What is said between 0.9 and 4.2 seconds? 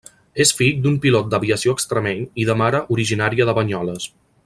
pilot d'aviació extremeny i de mare originària de Banyoles.